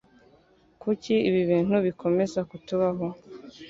Kuki 0.81 1.13
ibi 1.27 1.41
bintu 1.51 1.75
bikomeza 1.85 2.39
kutubaho? 2.49 3.05